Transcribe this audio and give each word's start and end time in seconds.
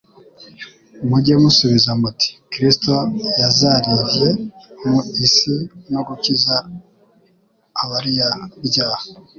mujye 1.09 1.33
musubiza 1.43 1.91
muti: 2.01 2.29
«Kristo 2.51 2.93
yazariyve 3.41 4.29
mu 4.85 4.99
isi 5.25 5.55
no 5.91 6.01
gukiza 6.07 6.55
abariyabyaha.» 7.81 9.03